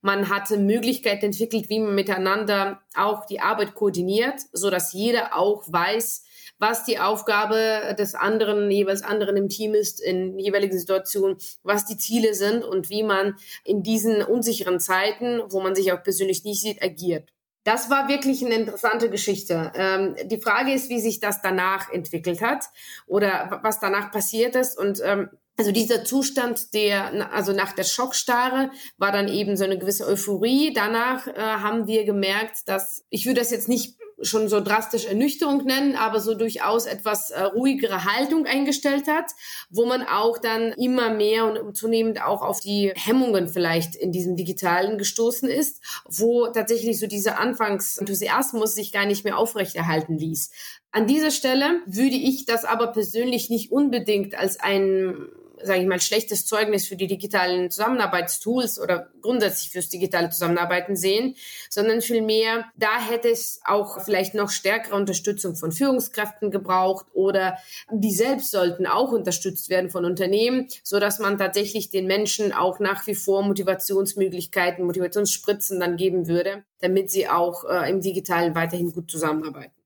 man 0.00 0.28
hatte 0.28 0.58
Möglichkeiten 0.58 1.26
entwickelt, 1.26 1.70
wie 1.70 1.80
man 1.80 1.94
miteinander 1.94 2.82
auch 2.94 3.24
die 3.24 3.40
Arbeit 3.40 3.74
koordiniert, 3.74 4.38
so 4.52 4.68
dass 4.68 4.92
jeder 4.92 5.34
auch 5.34 5.64
weiß, 5.66 6.24
was 6.58 6.84
die 6.84 6.98
Aufgabe 6.98 7.96
des 7.98 8.14
anderen, 8.14 8.70
jeweils 8.70 9.02
anderen 9.02 9.36
im 9.36 9.48
Team 9.48 9.74
ist, 9.74 10.00
in 10.00 10.38
jeweiligen 10.38 10.78
Situationen, 10.78 11.38
was 11.62 11.86
die 11.86 11.96
Ziele 11.96 12.34
sind 12.34 12.64
und 12.64 12.90
wie 12.90 13.02
man 13.02 13.36
in 13.64 13.82
diesen 13.82 14.22
unsicheren 14.22 14.78
Zeiten, 14.78 15.40
wo 15.48 15.60
man 15.60 15.74
sich 15.74 15.92
auch 15.92 16.02
persönlich 16.02 16.44
nicht 16.44 16.60
sieht, 16.60 16.82
agiert. 16.82 17.30
Das 17.64 17.88
war 17.90 18.08
wirklich 18.08 18.44
eine 18.44 18.54
interessante 18.54 19.10
Geschichte. 19.10 19.72
Ähm, 19.74 20.14
die 20.26 20.40
Frage 20.40 20.72
ist, 20.72 20.90
wie 20.90 21.00
sich 21.00 21.18
das 21.18 21.40
danach 21.40 21.90
entwickelt 21.90 22.42
hat 22.42 22.66
oder 23.06 23.60
was 23.62 23.80
danach 23.80 24.12
passiert 24.12 24.54
ist. 24.54 24.78
Und 24.78 25.00
ähm, 25.02 25.30
also 25.56 25.72
dieser 25.72 26.04
Zustand, 26.04 26.74
der, 26.74 27.32
also 27.32 27.52
nach 27.52 27.72
der 27.72 27.84
Schockstarre, 27.84 28.70
war 28.98 29.12
dann 29.12 29.28
eben 29.28 29.56
so 29.56 29.64
eine 29.64 29.78
gewisse 29.78 30.06
Euphorie. 30.06 30.72
Danach 30.74 31.26
äh, 31.26 31.34
haben 31.36 31.86
wir 31.86 32.04
gemerkt, 32.04 32.68
dass, 32.68 33.04
ich 33.08 33.24
würde 33.24 33.40
das 33.40 33.50
jetzt 33.50 33.68
nicht 33.68 33.96
schon 34.24 34.48
so 34.48 34.60
drastisch 34.60 35.06
Ernüchterung 35.06 35.64
nennen, 35.64 35.96
aber 35.96 36.20
so 36.20 36.34
durchaus 36.34 36.86
etwas 36.86 37.30
äh, 37.30 37.42
ruhigere 37.42 38.04
Haltung 38.04 38.46
eingestellt 38.46 39.06
hat, 39.06 39.32
wo 39.70 39.86
man 39.86 40.02
auch 40.02 40.38
dann 40.38 40.72
immer 40.72 41.10
mehr 41.10 41.46
und 41.46 41.76
zunehmend 41.76 42.22
auch 42.22 42.42
auf 42.42 42.60
die 42.60 42.92
Hemmungen 42.94 43.48
vielleicht 43.48 43.94
in 43.96 44.12
diesem 44.12 44.36
Digitalen 44.36 44.98
gestoßen 44.98 45.48
ist, 45.48 45.82
wo 46.08 46.46
tatsächlich 46.48 46.98
so 46.98 47.06
dieser 47.06 47.38
Anfangsenthusiasmus 47.38 48.74
sich 48.74 48.92
gar 48.92 49.06
nicht 49.06 49.24
mehr 49.24 49.38
aufrechterhalten 49.38 50.18
ließ. 50.18 50.50
An 50.90 51.06
dieser 51.06 51.30
Stelle 51.30 51.80
würde 51.86 52.16
ich 52.16 52.44
das 52.44 52.64
aber 52.64 52.88
persönlich 52.88 53.50
nicht 53.50 53.72
unbedingt 53.72 54.36
als 54.36 54.60
ein 54.60 55.28
sage 55.64 55.80
ich 55.80 55.86
mal, 55.86 56.00
schlechtes 56.00 56.46
Zeugnis 56.46 56.86
für 56.86 56.96
die 56.96 57.06
digitalen 57.06 57.70
Zusammenarbeitstools 57.70 58.78
oder 58.78 59.10
grundsätzlich 59.22 59.70
fürs 59.70 59.88
digitale 59.88 60.30
Zusammenarbeiten 60.30 60.96
sehen, 60.96 61.36
sondern 61.70 62.00
vielmehr, 62.00 62.66
da 62.76 63.00
hätte 63.00 63.28
es 63.28 63.60
auch 63.64 64.02
vielleicht 64.02 64.34
noch 64.34 64.50
stärkere 64.50 64.94
Unterstützung 64.94 65.56
von 65.56 65.72
Führungskräften 65.72 66.50
gebraucht 66.50 67.06
oder 67.12 67.58
die 67.90 68.14
selbst 68.14 68.50
sollten 68.50 68.86
auch 68.86 69.12
unterstützt 69.12 69.68
werden 69.68 69.90
von 69.90 70.04
Unternehmen, 70.04 70.68
so 70.82 71.00
dass 71.00 71.18
man 71.18 71.38
tatsächlich 71.38 71.90
den 71.90 72.06
Menschen 72.06 72.52
auch 72.52 72.78
nach 72.78 73.06
wie 73.06 73.14
vor 73.14 73.42
Motivationsmöglichkeiten, 73.42 74.84
Motivationsspritzen 74.84 75.80
dann 75.80 75.96
geben 75.96 76.28
würde, 76.28 76.64
damit 76.80 77.10
sie 77.10 77.28
auch 77.28 77.64
äh, 77.64 77.90
im 77.90 78.00
Digitalen 78.00 78.54
weiterhin 78.54 78.92
gut 78.92 79.10
zusammenarbeiten. 79.10 79.83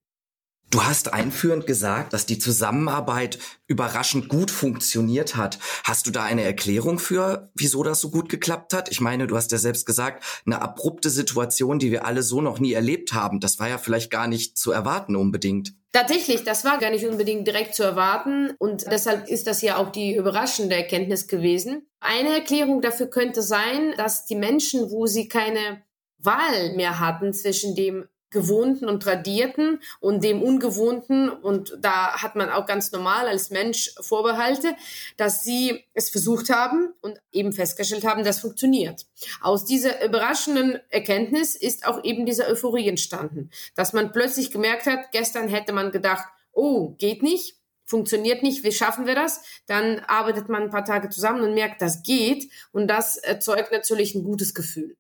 Du 0.70 0.84
hast 0.84 1.14
einführend 1.14 1.66
gesagt, 1.66 2.12
dass 2.12 2.26
die 2.26 2.38
Zusammenarbeit 2.38 3.38
überraschend 3.68 4.28
gut 4.28 4.50
funktioniert 4.50 5.34
hat. 5.34 5.58
Hast 5.82 6.06
du 6.06 6.10
da 6.10 6.24
eine 6.24 6.42
Erklärung 6.42 6.98
für, 6.98 7.50
wieso 7.54 7.82
das 7.82 8.02
so 8.02 8.10
gut 8.10 8.28
geklappt 8.28 8.74
hat? 8.74 8.90
Ich 8.90 9.00
meine, 9.00 9.26
du 9.26 9.34
hast 9.34 9.50
ja 9.50 9.56
selbst 9.56 9.86
gesagt, 9.86 10.24
eine 10.44 10.60
abrupte 10.60 11.08
Situation, 11.08 11.78
die 11.78 11.90
wir 11.90 12.04
alle 12.04 12.22
so 12.22 12.42
noch 12.42 12.58
nie 12.58 12.74
erlebt 12.74 13.14
haben. 13.14 13.40
Das 13.40 13.58
war 13.58 13.68
ja 13.68 13.78
vielleicht 13.78 14.10
gar 14.10 14.26
nicht 14.26 14.58
zu 14.58 14.70
erwarten 14.70 15.16
unbedingt. 15.16 15.72
Tatsächlich, 15.92 16.44
das 16.44 16.66
war 16.66 16.76
gar 16.76 16.90
nicht 16.90 17.06
unbedingt 17.06 17.46
direkt 17.46 17.74
zu 17.74 17.82
erwarten 17.82 18.50
und 18.58 18.84
deshalb 18.90 19.26
ist 19.26 19.46
das 19.46 19.62
ja 19.62 19.78
auch 19.78 19.90
die 19.90 20.14
überraschende 20.14 20.76
Erkenntnis 20.76 21.28
gewesen. 21.28 21.88
Eine 21.98 22.28
Erklärung 22.34 22.82
dafür 22.82 23.06
könnte 23.06 23.40
sein, 23.40 23.94
dass 23.96 24.26
die 24.26 24.36
Menschen, 24.36 24.90
wo 24.90 25.06
sie 25.06 25.28
keine 25.28 25.82
Wahl 26.18 26.74
mehr 26.76 27.00
hatten 27.00 27.32
zwischen 27.32 27.74
dem 27.74 28.04
Gewohnten 28.30 28.88
und 28.88 29.02
Tradierten 29.02 29.80
und 30.00 30.22
dem 30.22 30.42
Ungewohnten. 30.42 31.28
Und 31.30 31.78
da 31.80 32.22
hat 32.22 32.36
man 32.36 32.50
auch 32.50 32.66
ganz 32.66 32.92
normal 32.92 33.26
als 33.26 33.50
Mensch 33.50 33.94
Vorbehalte, 34.00 34.76
dass 35.16 35.42
sie 35.42 35.84
es 35.94 36.10
versucht 36.10 36.50
haben 36.50 36.92
und 37.00 37.18
eben 37.32 37.52
festgestellt 37.52 38.04
haben, 38.04 38.24
das 38.24 38.40
funktioniert. 38.40 39.06
Aus 39.40 39.64
dieser 39.64 40.04
überraschenden 40.04 40.80
Erkenntnis 40.90 41.54
ist 41.54 41.86
auch 41.86 42.04
eben 42.04 42.26
diese 42.26 42.46
Euphorie 42.46 42.88
entstanden, 42.88 43.50
dass 43.74 43.92
man 43.92 44.12
plötzlich 44.12 44.50
gemerkt 44.50 44.86
hat, 44.86 45.12
gestern 45.12 45.48
hätte 45.48 45.72
man 45.72 45.90
gedacht, 45.90 46.28
oh, 46.52 46.94
geht 46.98 47.22
nicht, 47.22 47.56
funktioniert 47.88 48.42
nicht, 48.42 48.64
wie 48.64 48.72
schaffen 48.72 49.06
wir 49.06 49.14
das? 49.14 49.42
Dann 49.66 50.00
arbeitet 50.00 50.48
man 50.48 50.64
ein 50.64 50.70
paar 50.70 50.84
Tage 50.84 51.08
zusammen 51.08 51.42
und 51.42 51.54
merkt, 51.54 51.80
das 51.80 52.02
geht. 52.02 52.50
Und 52.72 52.88
das 52.88 53.16
erzeugt 53.16 53.72
natürlich 53.72 54.14
ein 54.14 54.24
gutes 54.24 54.54
Gefühl. 54.54 54.96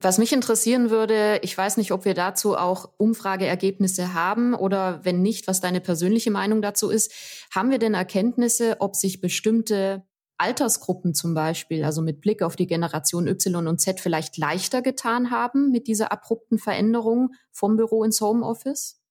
Was 0.00 0.18
mich 0.18 0.32
interessieren 0.32 0.90
würde, 0.90 1.40
ich 1.42 1.58
weiß 1.58 1.76
nicht, 1.76 1.90
ob 1.90 2.04
wir 2.04 2.14
dazu 2.14 2.56
auch 2.56 2.90
Umfrageergebnisse 2.98 4.14
haben 4.14 4.54
oder 4.54 5.04
wenn 5.04 5.22
nicht, 5.22 5.48
was 5.48 5.60
deine 5.60 5.80
persönliche 5.80 6.30
Meinung 6.30 6.62
dazu 6.62 6.88
ist. 6.88 7.12
Haben 7.52 7.70
wir 7.70 7.78
denn 7.78 7.94
Erkenntnisse, 7.94 8.76
ob 8.78 8.94
sich 8.94 9.20
bestimmte 9.20 10.06
Altersgruppen 10.38 11.14
zum 11.14 11.34
Beispiel, 11.34 11.84
also 11.84 12.00
mit 12.00 12.20
Blick 12.20 12.42
auf 12.42 12.54
die 12.54 12.68
Generation 12.68 13.26
Y 13.26 13.66
und 13.66 13.80
Z 13.80 13.98
vielleicht 13.98 14.36
leichter 14.38 14.82
getan 14.82 15.32
haben 15.32 15.72
mit 15.72 15.88
dieser 15.88 16.12
abrupten 16.12 16.58
Veränderung 16.58 17.30
vom 17.50 17.76
Büro 17.76 18.04
ins 18.04 18.20
Homeoffice? 18.20 19.02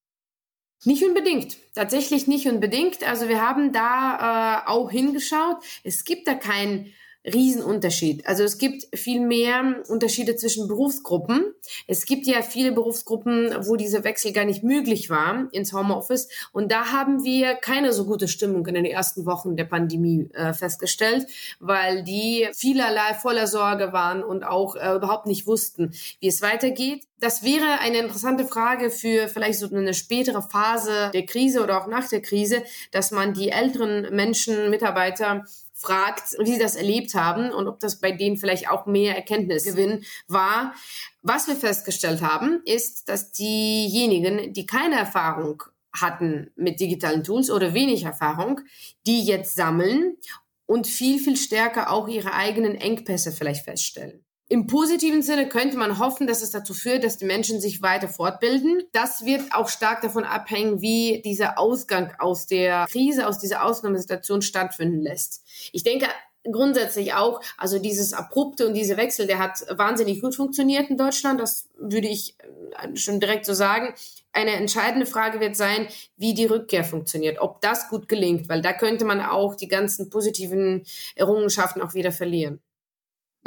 Nicht 0.86 1.04
unbedingt, 1.04 1.58
tatsächlich 1.74 2.28
nicht 2.28 2.48
unbedingt. 2.48 3.06
Also 3.06 3.28
wir 3.28 3.42
haben 3.42 3.74
da 3.74 4.64
äh, 4.64 4.70
auch 4.70 4.90
hingeschaut. 4.90 5.58
Es 5.84 6.06
gibt 6.06 6.30
da 6.30 6.36
kein 6.36 6.94
Riesenunterschied. 7.26 8.26
Also 8.26 8.44
es 8.44 8.58
gibt 8.58 8.88
viel 8.98 9.20
mehr 9.20 9.84
Unterschiede 9.88 10.36
zwischen 10.36 10.68
Berufsgruppen. 10.68 11.54
Es 11.88 12.06
gibt 12.06 12.26
ja 12.26 12.42
viele 12.42 12.72
Berufsgruppen, 12.72 13.54
wo 13.66 13.76
dieser 13.76 14.04
Wechsel 14.04 14.32
gar 14.32 14.46
nicht 14.46 14.64
möglich 14.64 15.10
war 15.10 15.48
ins 15.52 15.74
Homeoffice. 15.74 16.30
Und 16.52 16.72
da 16.72 16.92
haben 16.92 17.24
wir 17.24 17.56
keine 17.56 17.92
so 17.94 18.06
gute 18.06 18.28
Stimmung 18.28 18.66
in 18.68 18.76
den 18.76 18.86
ersten 18.86 19.26
Wochen 19.26 19.56
der 19.56 19.66
Pandemie 19.66 20.30
äh, 20.34 20.54
festgestellt, 20.54 21.28
weil 21.60 22.04
die 22.04 22.48
vielerlei 22.54 23.14
voller 23.14 23.48
Sorge 23.48 23.92
waren 23.92 24.24
und 24.24 24.44
auch 24.44 24.76
äh, 24.76 24.96
überhaupt 24.96 25.26
nicht 25.26 25.48
wussten, 25.48 25.92
wie 26.20 26.28
es 26.28 26.42
weitergeht. 26.42 27.04
Das 27.20 27.44
wäre 27.44 27.80
eine 27.80 27.98
interessante 27.98 28.46
Frage 28.46 28.92
für 28.92 29.28
vielleicht 29.28 29.60
so 29.60 29.68
eine 29.70 29.96
spätere 29.96 30.42
Phase 30.42 31.10
der 31.14 31.26
Krise 31.26 31.64
oder 31.64 31.82
auch 31.82 31.88
nach 31.88 32.08
der 32.08 32.22
Krise, 32.22 32.64
dass 32.92 33.12
man 33.12 33.34
die 33.34 33.50
älteren 33.50 34.16
Menschen, 34.16 34.70
Mitarbeiter 34.70 35.44
fragt, 35.78 36.36
wie 36.40 36.54
sie 36.54 36.60
das 36.60 36.76
erlebt 36.76 37.14
haben 37.14 37.52
und 37.52 37.68
ob 37.68 37.80
das 37.80 38.00
bei 38.00 38.12
denen 38.12 38.38
vielleicht 38.38 38.70
auch 38.70 38.86
mehr 38.86 39.16
Erkenntnisgewinn 39.16 40.04
war. 40.28 40.74
Was 41.22 41.48
wir 41.48 41.56
festgestellt 41.56 42.22
haben, 42.22 42.62
ist, 42.66 43.10
dass 43.10 43.32
diejenigen, 43.32 44.54
die 44.54 44.66
keine 44.66 44.96
Erfahrung 44.96 45.64
hatten 45.96 46.52
mit 46.56 46.80
digitalen 46.80 47.24
Tools 47.24 47.50
oder 47.50 47.74
wenig 47.74 48.04
Erfahrung, 48.04 48.62
die 49.06 49.24
jetzt 49.24 49.56
sammeln 49.56 50.18
und 50.66 50.88
viel, 50.88 51.20
viel 51.20 51.38
stärker 51.38 51.92
auch 51.92 52.08
ihre 52.08 52.34
eigenen 52.34 52.76
Engpässe 52.76 53.32
vielleicht 53.32 53.64
feststellen. 53.64 54.27
Im 54.50 54.66
positiven 54.66 55.22
Sinne 55.22 55.50
könnte 55.50 55.78
man 55.78 56.00
hoffen, 56.00 56.26
dass 56.26 56.42
es 56.42 56.52
dazu 56.52 56.74
führt, 56.74 57.04
dass 57.04 57.18
die 57.18 57.26
Menschen 57.26 57.60
sich 57.60 57.82
weiter 57.82 58.08
fortbilden. 58.08 58.82
Das 58.94 59.26
wird 59.26 59.42
auch 59.54 59.68
stark 59.68 60.02
davon 60.02 60.24
abhängen, 60.24 60.82
wie 60.82 61.22
dieser 61.26 61.60
Ausgang 61.60 62.14
aus 62.20 62.48
der 62.48 62.86
Krise, 62.90 63.28
aus 63.28 63.40
dieser 63.40 63.66
Ausnahmesituation 63.66 64.42
stattfinden 64.42 65.02
lässt. 65.02 65.44
Ich 65.74 65.84
denke, 65.84 66.08
grundsätzlich 66.50 67.14
auch, 67.14 67.42
also 67.58 67.78
dieses 67.78 68.14
abrupte 68.14 68.68
und 68.68 68.74
diese 68.74 68.96
Wechsel, 68.96 69.28
der 69.28 69.40
hat 69.40 69.66
wahnsinnig 69.70 70.22
gut 70.22 70.36
funktioniert 70.36 70.90
in 70.90 70.96
Deutschland. 70.96 71.42
Das 71.42 71.68
würde 71.78 72.08
ich 72.08 72.38
äh, 72.40 72.96
schon 72.96 73.20
direkt 73.20 73.46
so 73.46 73.54
sagen. 73.54 73.94
Eine 74.32 74.52
entscheidende 74.52 75.08
Frage 75.08 75.40
wird 75.42 75.58
sein, 75.58 75.88
wie 76.16 76.34
die 76.34 76.46
Rückkehr 76.46 76.84
funktioniert, 76.84 77.40
ob 77.40 77.60
das 77.60 77.90
gut 77.90 78.08
gelingt, 78.08 78.48
weil 78.50 78.62
da 78.62 78.72
könnte 78.72 79.04
man 79.04 79.20
auch 79.20 79.56
die 79.56 79.68
ganzen 79.68 80.10
positiven 80.10 80.86
Errungenschaften 81.16 81.82
auch 81.82 81.96
wieder 81.96 82.12
verlieren. 82.12 82.62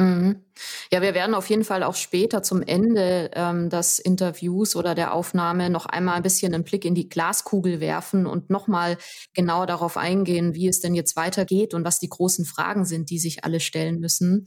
Mhm. 0.01 0.45
Ja, 0.91 1.03
wir 1.03 1.13
werden 1.13 1.35
auf 1.35 1.51
jeden 1.51 1.65
Fall 1.65 1.83
auch 1.83 1.95
später 1.95 2.43
zum 2.43 2.63
Ende 2.63 3.31
ähm, 3.35 3.69
des 3.69 3.99
Interviews 3.99 4.75
oder 4.75 4.95
der 4.95 5.13
Aufnahme 5.13 5.69
noch 5.69 5.85
einmal 5.85 6.15
ein 6.17 6.23
bisschen 6.23 6.55
einen 6.55 6.65
Blick 6.65 6.87
in 6.87 6.95
die 6.95 7.09
Glaskugel 7.11 7.81
werfen 7.81 8.27
und 8.27 8.49
nochmal 8.49 8.97
genau 9.35 9.67
darauf 9.67 9.99
eingehen, 9.99 10.55
wie 10.55 10.69
es 10.69 10.81
denn 10.81 10.95
jetzt 10.95 11.17
weitergeht 11.17 11.75
und 11.75 11.85
was 11.85 11.99
die 11.99 12.09
großen 12.09 12.47
Fragen 12.47 12.87
sind, 12.87 13.11
die 13.11 13.19
sich 13.19 13.45
alle 13.45 13.61
stellen 13.61 14.01
müssen. 14.01 14.47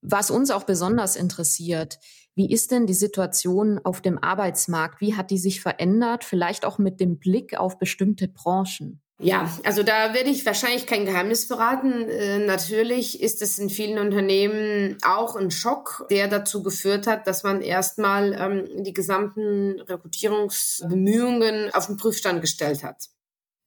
Was 0.00 0.30
uns 0.32 0.50
auch 0.50 0.64
besonders 0.64 1.14
interessiert, 1.14 1.98
wie 2.34 2.50
ist 2.52 2.72
denn 2.72 2.86
die 2.86 2.94
Situation 2.94 3.78
auf 3.84 4.00
dem 4.00 4.18
Arbeitsmarkt? 4.18 5.00
Wie 5.00 5.14
hat 5.16 5.30
die 5.30 5.38
sich 5.38 5.60
verändert? 5.60 6.24
Vielleicht 6.24 6.64
auch 6.64 6.78
mit 6.78 6.98
dem 6.98 7.18
Blick 7.18 7.56
auf 7.56 7.78
bestimmte 7.78 8.26
Branchen. 8.28 9.00
Ja, 9.20 9.52
also 9.64 9.82
da 9.82 10.14
werde 10.14 10.30
ich 10.30 10.46
wahrscheinlich 10.46 10.86
kein 10.86 11.04
Geheimnis 11.04 11.44
verraten. 11.44 12.08
Äh, 12.08 12.38
natürlich 12.38 13.20
ist 13.20 13.42
es 13.42 13.58
in 13.58 13.68
vielen 13.68 13.98
Unternehmen 13.98 14.96
auch 15.04 15.34
ein 15.34 15.50
Schock, 15.50 16.06
der 16.08 16.28
dazu 16.28 16.62
geführt 16.62 17.08
hat, 17.08 17.26
dass 17.26 17.42
man 17.42 17.60
erstmal 17.60 18.32
ähm, 18.34 18.84
die 18.84 18.92
gesamten 18.92 19.80
Rekrutierungsbemühungen 19.80 21.74
auf 21.74 21.86
den 21.86 21.96
Prüfstand 21.96 22.40
gestellt 22.40 22.84
hat. 22.84 23.08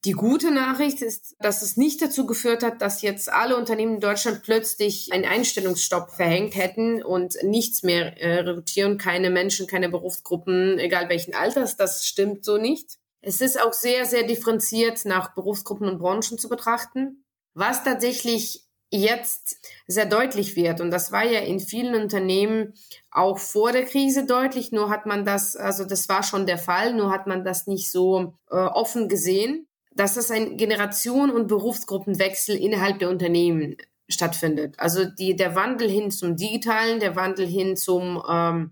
Die 0.05 0.13
gute 0.13 0.51
Nachricht 0.51 1.01
ist, 1.01 1.36
dass 1.41 1.62
es 1.62 1.75
nicht 1.75 2.01
dazu 2.01 2.25
geführt 2.25 2.63
hat, 2.63 2.81
dass 2.81 3.01
jetzt 3.01 3.31
alle 3.31 3.58
Unternehmen 3.58 3.96
in 3.96 4.00
Deutschland 4.00 4.43
plötzlich 4.43 5.12
einen 5.12 5.25
Einstellungsstopp 5.25 6.12
verhängt 6.12 6.55
hätten 6.55 7.03
und 7.03 7.36
nichts 7.43 7.84
mehr 7.84 8.17
äh, 8.20 8.39
rekrutieren, 8.39 8.98
keine 8.98 9.29
Menschen, 9.29 9.67
keine 9.67 9.89
Berufsgruppen, 9.89 10.79
egal 10.79 11.10
welchen 11.10 11.36
Alters. 11.36 11.75
Das 11.75 12.08
stimmt 12.08 12.46
so 12.46 12.58
nicht. 12.58 13.00
Es 13.21 13.39
ist 13.41 13.61
auch 13.61 13.73
sehr, 13.73 14.05
sehr 14.05 14.23
differenziert 14.23 15.05
nach 15.05 15.33
Berufsgruppen 15.33 15.87
und 15.87 15.99
Branchen 15.99 16.37
zu 16.37 16.49
betrachten. 16.49 17.23
Was 17.53 17.83
tatsächlich 17.83 18.65
jetzt 18.89 19.57
sehr 19.87 20.05
deutlich 20.05 20.55
wird, 20.55 20.81
und 20.81 20.91
das 20.91 21.11
war 21.11 21.23
ja 21.23 21.39
in 21.39 21.59
vielen 21.59 21.95
Unternehmen 21.95 22.73
auch 23.09 23.39
vor 23.39 23.71
der 23.71 23.85
Krise 23.85 24.25
deutlich, 24.25 24.71
nur 24.71 24.89
hat 24.89 25.05
man 25.05 25.23
das, 25.23 25.55
also 25.55 25.85
das 25.85 26.09
war 26.09 26.23
schon 26.23 26.45
der 26.45 26.57
Fall, 26.57 26.93
nur 26.93 27.09
hat 27.09 27.25
man 27.27 27.45
das 27.45 27.67
nicht 27.67 27.89
so 27.89 28.33
äh, 28.49 28.55
offen 28.55 29.07
gesehen, 29.07 29.67
dass 29.93 30.17
es 30.17 30.31
ein 30.31 30.57
Generation- 30.57 31.31
und 31.31 31.47
Berufsgruppenwechsel 31.47 32.57
innerhalb 32.57 32.99
der 32.99 33.09
Unternehmen 33.09 33.77
stattfindet. 34.09 34.75
Also 34.77 35.05
die, 35.05 35.35
der 35.35 35.55
Wandel 35.55 35.89
hin 35.89 36.11
zum 36.11 36.35
Digitalen, 36.35 36.99
der 36.99 37.15
Wandel 37.15 37.47
hin 37.47 37.77
zum 37.77 38.21
ähm, 38.29 38.71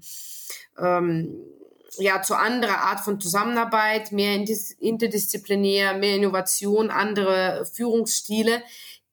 ähm, 0.77 1.45
ja, 1.97 2.21
zu 2.21 2.35
anderer 2.35 2.79
Art 2.79 3.01
von 3.01 3.19
Zusammenarbeit, 3.19 4.11
mehr 4.11 4.35
interdisziplinär, 4.79 5.93
mehr 5.93 6.15
Innovation, 6.15 6.89
andere 6.89 7.65
Führungsstile, 7.65 8.61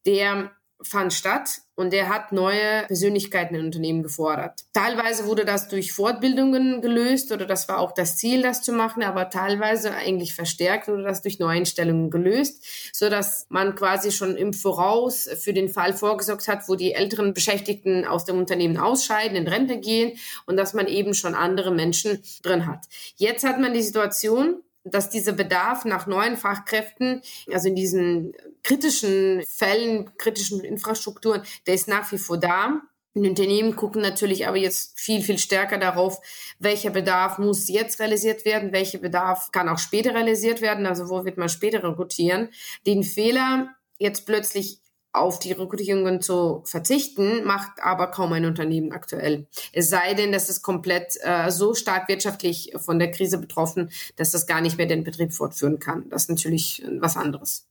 der 0.05 0.51
fand 0.81 1.13
statt 1.13 1.61
und 1.77 1.93
der 1.93 2.09
hat 2.09 2.31
neue 2.31 2.83
Persönlichkeiten 2.87 3.55
in 3.55 3.63
Unternehmen 3.65 4.01
gefordert. 4.01 4.65
Teilweise 4.73 5.27
wurde 5.27 5.45
das 5.45 5.69
durch 5.69 5.93
Fortbildungen 5.93 6.81
gelöst 6.81 7.31
oder 7.31 7.45
das 7.45 7.69
war 7.69 7.79
auch 7.79 7.93
das 7.93 8.17
Ziel, 8.17 8.41
das 8.41 8.63
zu 8.63 8.73
machen, 8.73 9.03
aber 9.03 9.29
teilweise 9.29 9.93
eigentlich 9.93 10.33
verstärkt 10.33 10.87
wurde 10.87 11.03
das 11.03 11.21
durch 11.21 11.37
Neueinstellungen 11.37 12.09
gelöst, 12.09 12.65
so 12.93 13.09
dass 13.09 13.45
man 13.49 13.75
quasi 13.75 14.11
schon 14.11 14.35
im 14.35 14.53
Voraus 14.53 15.29
für 15.39 15.53
den 15.53 15.69
Fall 15.69 15.93
vorgesorgt 15.93 16.47
hat, 16.47 16.67
wo 16.67 16.75
die 16.75 16.93
älteren 16.93 17.33
Beschäftigten 17.33 18.05
aus 18.05 18.25
dem 18.25 18.39
Unternehmen 18.39 18.77
ausscheiden, 18.77 19.37
in 19.37 19.47
Rente 19.47 19.79
gehen 19.79 20.17
und 20.47 20.57
dass 20.57 20.73
man 20.73 20.87
eben 20.87 21.13
schon 21.13 21.35
andere 21.35 21.71
Menschen 21.71 22.23
drin 22.41 22.65
hat. 22.65 22.85
Jetzt 23.17 23.45
hat 23.45 23.59
man 23.59 23.73
die 23.73 23.83
Situation, 23.83 24.63
dass 24.91 25.09
dieser 25.09 25.33
Bedarf 25.33 25.85
nach 25.85 26.07
neuen 26.07 26.37
Fachkräften, 26.37 27.21
also 27.51 27.69
in 27.69 27.75
diesen 27.75 28.33
kritischen 28.63 29.43
Fällen, 29.47 30.17
kritischen 30.17 30.61
Infrastrukturen, 30.61 31.43
der 31.65 31.75
ist 31.75 31.87
nach 31.87 32.11
wie 32.11 32.17
vor 32.17 32.37
da. 32.37 32.81
Die 33.15 33.27
Unternehmen 33.27 33.75
gucken 33.75 34.01
natürlich 34.01 34.47
aber 34.47 34.57
jetzt 34.57 34.99
viel, 34.99 35.23
viel 35.23 35.39
stärker 35.39 35.79
darauf, 35.79 36.19
welcher 36.59 36.91
Bedarf 36.91 37.39
muss 37.39 37.67
jetzt 37.67 37.99
realisiert 37.99 38.45
werden, 38.45 38.73
welcher 38.73 38.99
Bedarf 38.99 39.51
kann 39.51 39.69
auch 39.69 39.79
später 39.79 40.13
realisiert 40.13 40.61
werden, 40.61 40.85
also 40.85 41.09
wo 41.09 41.25
wird 41.25 41.37
man 41.37 41.49
später 41.49 41.83
rekrutieren. 41.83 42.49
Den 42.85 43.03
Fehler, 43.03 43.75
jetzt 43.97 44.25
plötzlich 44.25 44.81
auf 45.19 45.39
die 45.39 45.51
Rekrutierungen 45.51 46.21
zu 46.21 46.61
verzichten, 46.65 47.43
macht 47.43 47.81
aber 47.81 48.07
kaum 48.07 48.33
ein 48.33 48.45
Unternehmen 48.45 48.91
aktuell. 48.91 49.47
Es 49.73 49.89
sei 49.89 50.13
denn, 50.13 50.31
dass 50.31 50.49
es 50.49 50.61
komplett 50.61 51.17
äh, 51.21 51.51
so 51.51 51.73
stark 51.73 52.07
wirtschaftlich 52.07 52.73
von 52.77 52.99
der 52.99 53.11
Krise 53.11 53.37
betroffen, 53.37 53.91
dass 54.15 54.31
das 54.31 54.47
gar 54.47 54.61
nicht 54.61 54.77
mehr 54.77 54.87
den 54.87 55.03
Betrieb 55.03 55.33
fortführen 55.33 55.79
kann. 55.79 56.09
Das 56.09 56.23
ist 56.23 56.29
natürlich 56.29 56.83
äh, 56.83 57.01
was 57.01 57.17
anderes. 57.17 57.67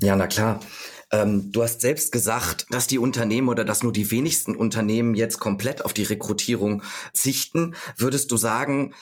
Ja, 0.00 0.14
na 0.14 0.26
klar. 0.26 0.60
Ähm, 1.10 1.50
du 1.50 1.62
hast 1.62 1.80
selbst 1.80 2.12
gesagt, 2.12 2.66
dass 2.70 2.86
die 2.86 2.98
Unternehmen 2.98 3.48
oder 3.48 3.64
dass 3.64 3.82
nur 3.82 3.92
die 3.92 4.10
wenigsten 4.10 4.54
Unternehmen 4.54 5.14
jetzt 5.14 5.40
komplett 5.40 5.84
auf 5.84 5.92
die 5.92 6.02
Rekrutierung 6.04 6.82
zichten. 7.12 7.74
Würdest 7.96 8.30
du 8.30 8.36
sagen, 8.36 8.94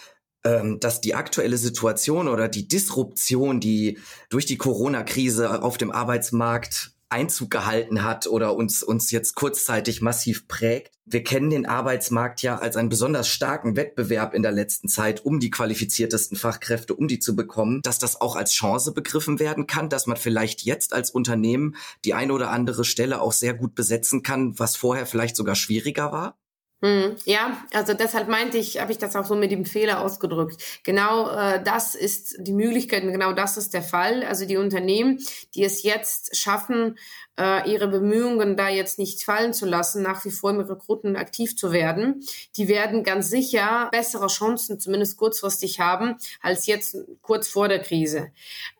ähm, 0.45 0.78
dass 0.81 1.00
die 1.00 1.14
aktuelle 1.14 1.59
Situation 1.59 2.28
oder 2.28 2.49
die 2.49 2.69
Disruption, 2.69 3.59
die 3.59 3.99
durch 4.31 4.47
die 4.47 4.57
Corona-Krise 4.57 5.62
auf 5.62 5.76
dem 5.76 5.90
Arbeitsmarkt 5.90 6.95
Einzug 7.08 7.50
gehalten 7.50 8.02
hat 8.02 8.26
oder 8.26 8.56
uns, 8.56 8.82
uns 8.82 9.10
jetzt 9.10 9.34
kurzzeitig 9.34 10.02
massiv 10.02 10.48
prägt. 10.48 10.92
Wir 11.04 11.22
kennen 11.22 11.50
den 11.50 11.66
Arbeitsmarkt 11.66 12.42
ja 12.42 12.58
als 12.58 12.76
einen 12.76 12.88
besonders 12.88 13.28
starken 13.28 13.76
Wettbewerb 13.76 14.34
in 14.34 14.42
der 14.42 14.50
letzten 14.50 14.88
Zeit, 14.88 15.25
um 15.25 15.38
die 15.38 15.50
qualifiziertesten 15.50 16.36
Fachkräfte, 16.36 16.94
um 16.94 17.06
die 17.06 17.20
zu 17.20 17.36
bekommen, 17.36 17.80
dass 17.82 18.00
das 18.00 18.20
auch 18.20 18.34
als 18.34 18.52
Chance 18.52 18.92
begriffen 18.92 19.38
werden 19.38 19.68
kann, 19.68 19.88
dass 19.88 20.06
man 20.06 20.16
vielleicht 20.16 20.62
jetzt 20.62 20.92
als 20.92 21.10
Unternehmen 21.10 21.76
die 22.04 22.14
eine 22.14 22.32
oder 22.32 22.50
andere 22.50 22.84
Stelle 22.84 23.20
auch 23.20 23.32
sehr 23.32 23.54
gut 23.54 23.76
besetzen 23.76 24.25
kann, 24.25 24.58
was 24.58 24.75
vorher 24.76 25.06
vielleicht 25.06 25.36
sogar 25.36 25.54
schwieriger 25.54 26.10
war? 26.10 26.36
Hm, 26.83 27.16
ja, 27.25 27.56
also 27.73 27.95
deshalb 27.95 28.28
meinte 28.28 28.59
ich, 28.59 28.78
habe 28.78 28.92
ich 28.92 28.99
das 28.99 29.16
auch 29.16 29.25
so 29.25 29.35
mit 29.35 29.50
dem 29.50 29.64
Fehler 29.64 30.02
ausgedrückt. 30.02 30.62
Genau 30.85 31.30
äh, 31.30 31.62
das 31.64 31.95
ist 31.95 32.37
die 32.38 32.52
Möglichkeit 32.52 33.02
genau 33.02 33.33
das 33.33 33.56
ist 33.56 33.73
der 33.73 33.83
Fall. 33.83 34.23
Also 34.25 34.45
die 34.45 34.59
Unternehmen, 34.59 35.18
die 35.54 35.64
es 35.64 35.83
jetzt 35.83 36.37
schaffen, 36.37 36.99
äh, 37.38 37.71
ihre 37.71 37.88
Bemühungen 37.88 38.59
da 38.59 38.68
jetzt 38.68 38.99
nicht 38.99 39.25
fallen 39.25 39.54
zu 39.54 39.64
lassen, 39.64 40.02
nach 40.02 40.23
wie 40.26 40.30
vor 40.30 40.50
im 40.50 40.61
Rekruten 40.61 41.16
aktiv 41.16 41.56
zu 41.56 41.73
werden, 41.73 42.23
die 42.56 42.68
werden 42.68 43.04
ganz 43.04 43.30
sicher 43.30 43.88
bessere 43.90 44.26
Chancen, 44.26 44.78
zumindest 44.78 45.16
kurzfristig 45.16 45.80
haben, 45.80 46.16
als 46.42 46.66
jetzt 46.66 46.97
kurz 47.23 47.49
vor 47.49 47.68
der 47.68 47.80
Krise. 47.80 48.33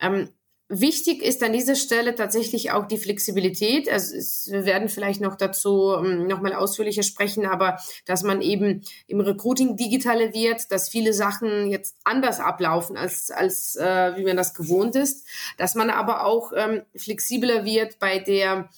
Ähm, 0.03 0.29
Wichtig 0.69 1.23
ist 1.23 1.45
an 1.45 1.53
dieser 1.53 1.77
Stelle 1.77 2.17
tatsächlich 2.17 2.73
auch 2.73 2.87
die 2.87 2.99
Flexibilität. 2.99 3.89
Also 3.89 4.17
es, 4.17 4.49
wir 4.51 4.65
werden 4.65 4.89
vielleicht 4.89 5.21
noch 5.21 5.37
dazu 5.37 5.95
ähm, 5.97 6.27
nochmal 6.27 6.55
ausführlicher 6.55 7.05
sprechen, 7.05 7.47
aber 7.47 7.79
dass 8.05 8.25
man 8.25 8.43
eben 8.43 8.83
im 9.07 9.21
Recruiting 9.21 9.77
digitaler 9.77 10.35
wird, 10.35 10.73
dass 10.73 10.89
viele 10.89 11.13
Sachen 11.13 11.69
jetzt 11.69 11.97
anders 12.03 12.41
ablaufen, 12.41 12.97
als, 12.97 13.31
als 13.31 13.77
äh, 13.77 14.17
wie 14.17 14.25
man 14.25 14.37
das 14.37 14.55
gewohnt 14.55 14.97
ist, 14.97 15.25
dass 15.57 15.77
man 15.77 15.89
aber 15.89 16.25
auch 16.25 16.53
ähm, 16.57 16.83
flexibler 16.97 17.65
wird 17.65 18.01
bei 18.01 18.19
der 18.19 18.69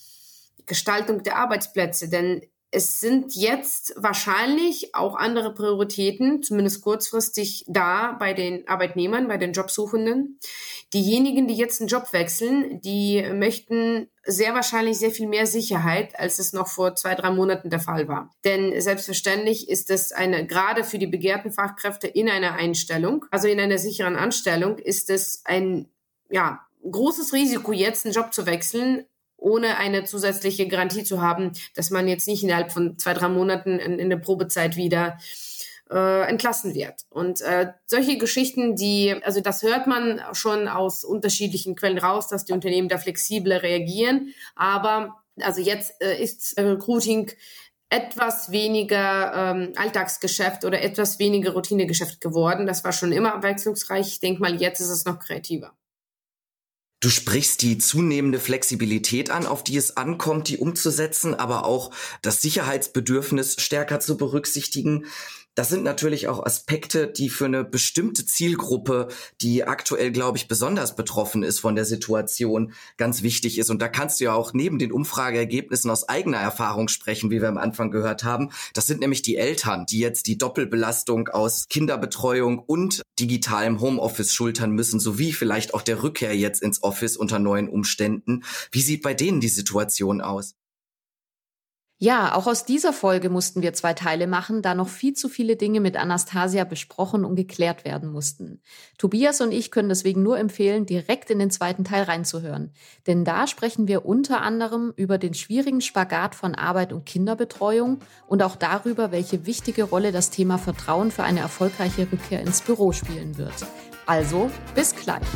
Gestaltung 0.67 1.23
der 1.23 1.37
Arbeitsplätze, 1.37 2.11
denn 2.11 2.43
es 2.71 3.01
sind 3.01 3.35
jetzt 3.35 3.95
wahrscheinlich 3.97 4.95
auch 4.95 5.15
andere 5.15 5.55
Prioritäten, 5.55 6.43
zumindest 6.43 6.83
kurzfristig 6.83 7.65
da 7.67 8.13
bei 8.13 8.35
den 8.35 8.69
Arbeitnehmern, 8.69 9.27
bei 9.27 9.39
den 9.39 9.53
Jobsuchenden. 9.53 10.39
Diejenigen, 10.93 11.49
die 11.49 11.55
jetzt 11.55 11.81
einen 11.81 11.89
Job 11.89 12.13
wechseln, 12.13 12.81
die 12.83 13.23
möchten 13.33 14.09
sehr 14.25 14.55
wahrscheinlich 14.55 14.99
sehr 14.99 15.11
viel 15.11 15.29
mehr 15.29 15.47
Sicherheit, 15.47 16.19
als 16.19 16.39
es 16.39 16.53
noch 16.53 16.69
vor 16.69 16.95
zwei, 16.95 17.15
drei 17.15 17.31
Monaten 17.31 17.71
der 17.71 17.81
Fall 17.81 18.07
war. 18.07 18.31
Denn 18.45 18.79
selbstverständlich 18.81 19.71
ist 19.71 19.89
es 19.89 20.13
eine, 20.13 20.47
gerade 20.47 20.85
für 20.85 20.99
die 20.99 21.07
begehrten 21.07 21.53
Fachkräfte 21.53 22.07
in 22.07 22.29
einer 22.29 22.53
Einstellung, 22.53 23.25
also 23.31 23.49
in 23.49 23.61
einer 23.61 23.79
sicheren 23.79 24.17
Anstellung, 24.17 24.77
ist 24.77 25.09
es 25.09 25.43
ein, 25.45 25.89
ja, 26.29 26.61
großes 26.91 27.33
Risiko, 27.33 27.73
jetzt 27.73 28.05
einen 28.05 28.15
Job 28.15 28.33
zu 28.33 28.45
wechseln, 28.47 29.07
ohne 29.39 29.79
eine 29.79 30.05
zusätzliche 30.05 30.69
Garantie 30.69 31.05
zu 31.05 31.23
haben, 31.23 31.53
dass 31.75 31.91
man 31.91 32.09
jetzt 32.09 32.29
nicht 32.29 32.43
innerhalb 32.43 32.71
von 32.71 32.99
zwei, 32.99 33.15
drei 33.15 33.29
Monaten 33.29 33.79
in, 33.79 33.99
in 33.99 34.11
der 34.11 34.19
Probezeit 34.19 34.77
wieder 34.77 35.17
äh, 35.91 36.29
entlassen 36.29 36.75
wird. 36.75 37.07
Und 37.09 37.41
äh, 37.41 37.73
solche 37.87 38.19
Geschichten, 38.19 38.77
die, 38.77 39.15
also 39.23 39.41
das 39.41 39.63
hört 39.63 39.87
man 39.87 40.21
schon 40.33 40.69
aus 40.69 41.05
unterschiedlichen 41.05 41.77
Quellen 41.77 41.99
raus, 41.99 42.29
dass 42.29 42.45
die 42.45 42.53
Unternehmen 42.53 42.89
da 42.89 42.99
flexibler 42.99 43.63
reagieren. 43.63 44.35
Aber 44.55 45.23
also 45.41 45.61
jetzt 45.61 46.03
äh, 46.03 46.21
ist 46.23 46.59
Recruiting 46.59 47.31
etwas 47.91 48.51
weniger 48.51 49.33
ähm, 49.35 49.73
Alltagsgeschäft 49.77 50.65
oder 50.65 50.83
etwas 50.83 51.19
weniger 51.19 51.53
Routinegeschäft 51.53 52.21
geworden. 52.21 52.67
Das 52.67 52.85
war 52.85 52.93
schon 52.93 53.13
immer 53.13 53.35
abwechslungsreich. 53.35 54.09
Ich 54.09 54.21
denke 54.21 54.43
mal, 54.43 54.61
jetzt 54.61 54.81
ist 54.81 54.91
es 54.91 55.07
noch 55.07 55.19
kreativer. 55.19 55.73
Du 57.01 57.11
sprichst 57.11 57.63
die 57.63 57.79
zunehmende 57.79 58.41
Flexibilität 58.41 59.31
an, 59.31 59.47
auf 59.47 59.63
die 59.63 59.77
es 59.77 59.97
ankommt, 59.97 60.49
die 60.49 60.59
umzusetzen, 60.59 61.33
aber 61.33 61.65
auch 61.65 61.93
das 62.23 62.43
Sicherheitsbedürfnis 62.43 63.55
stärker 63.61 64.01
zu 64.01 64.17
berücksichtigen. 64.17 65.07
Das 65.59 65.71
sind 65.71 65.83
natürlich 65.83 66.29
auch 66.29 66.47
Aspekte, 66.47 67.09
die 67.09 67.29
für 67.29 67.47
eine 67.47 67.65
bestimmte 67.65 68.25
Zielgruppe, 68.25 69.09
die 69.41 69.65
aktuell, 69.65 70.13
glaube 70.13 70.39
ich, 70.39 70.47
besonders 70.47 70.95
betroffen 70.95 71.43
ist 71.43 71.59
von 71.59 71.75
der 71.75 71.85
Situation, 71.85 72.75
ganz 72.97 73.25
wichtig 73.25 73.59
ist. 73.59 73.69
Und 73.69 73.83
da 73.83 73.89
kannst 73.89 74.21
du 74.21 74.27
ja 74.27 74.35
auch 74.35 74.53
neben 74.53 74.79
den 74.79 74.93
Umfrageergebnissen 74.93 75.91
aus 75.91 76.09
eigener 76.09 76.37
Erfahrung 76.39 76.87
sprechen, 76.87 77.33
wie 77.33 77.41
wir 77.41 77.49
am 77.49 77.59
Anfang 77.59 77.91
gehört 77.91 78.23
haben. 78.23 78.51
Das 78.73 78.87
sind 78.87 79.01
nämlich 79.01 79.23
die 79.23 79.35
Eltern, 79.35 79.85
die 79.85 79.99
jetzt 79.99 80.29
die 80.29 80.39
Doppelbelastung 80.39 81.27
aus 81.27 81.67
Kinderbetreuung 81.69 82.61
und 82.61 83.03
digitalem 83.19 83.81
Homeoffice 83.81 84.33
schultern 84.33 84.71
müssen, 84.71 85.01
sowie 85.01 85.33
vielleicht 85.33 85.75
auch 85.75 85.83
der 85.83 86.05
Rückkehr 86.05 86.37
jetzt 86.37 86.63
ins 86.63 86.85
Office 86.85 87.17
unter 87.17 87.41
neuen 87.41 87.69
Umständen. 87.69 88.45
Wie 88.71 88.81
sieht 88.81 89.03
bei 89.03 89.13
denen 89.13 89.41
die 89.41 89.49
Situation 89.49 90.21
aus? 90.21 90.55
Ja, 92.01 92.37
auch 92.37 92.47
aus 92.47 92.65
dieser 92.65 92.93
Folge 92.93 93.29
mussten 93.29 93.61
wir 93.61 93.73
zwei 93.73 93.93
Teile 93.93 94.29
machen, 94.29 94.63
da 94.63 94.77
noch 94.77 94.89
viel 94.89 95.15
zu 95.15 95.29
viele 95.29 95.57
Dinge 95.57 95.81
mit 95.81 95.97
Anastasia 95.97 96.63
besprochen 96.63 97.25
und 97.25 97.35
geklärt 97.35 97.85
werden 97.85 98.13
mussten. 98.13 98.61
Tobias 98.99 99.41
und 99.41 99.51
ich 99.51 99.73
können 99.73 99.89
deswegen 99.89 100.23
nur 100.23 100.39
empfehlen, 100.39 100.87
direkt 100.87 101.29
in 101.29 101.41
den 101.41 101.51
zweiten 101.51 101.83
Teil 101.83 102.05
reinzuhören. 102.05 102.71
Denn 103.09 103.25
da 103.25 103.49
sprechen 103.49 103.89
wir 103.89 104.07
unter 104.07 104.43
anderem 104.43 104.93
über 104.95 105.19
den 105.19 105.35
schwierigen 105.35 105.81
Spagat 105.81 106.37
von 106.37 106.55
Arbeit 106.55 106.93
und 106.93 107.05
Kinderbetreuung 107.05 107.99
und 108.29 108.45
auch 108.45 108.55
darüber, 108.55 109.11
welche 109.11 109.45
wichtige 109.45 109.83
Rolle 109.83 110.13
das 110.13 110.31
Thema 110.31 110.57
Vertrauen 110.57 111.11
für 111.11 111.25
eine 111.25 111.41
erfolgreiche 111.41 112.03
Rückkehr 112.13 112.43
ins 112.43 112.61
Büro 112.61 112.93
spielen 112.93 113.39
wird. 113.39 113.67
Also, 114.07 114.53
bis 114.77 114.95
gleich. 114.95 115.27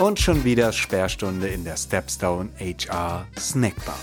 Und 0.00 0.18
schon 0.18 0.42
wieder 0.42 0.72
Sperrstunde 0.72 1.46
in 1.46 1.62
der 1.62 1.76
Stepstone 1.76 2.50
HR 2.58 3.28
Snackbar. 3.38 3.96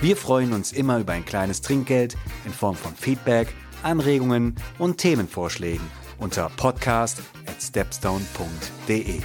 Wir 0.00 0.16
freuen 0.16 0.52
uns 0.52 0.70
immer 0.70 1.00
über 1.00 1.12
ein 1.12 1.24
kleines 1.24 1.60
Trinkgeld 1.60 2.16
in 2.44 2.52
Form 2.52 2.76
von 2.76 2.94
Feedback, 2.94 3.52
Anregungen 3.82 4.54
und 4.78 4.98
Themenvorschlägen 4.98 5.84
unter 6.18 6.48
podcast 6.56 7.20
at 7.46 7.60
stepstone.de. 7.60 9.20